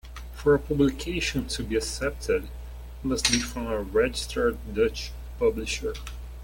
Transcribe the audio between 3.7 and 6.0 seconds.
registered Dutch publisher.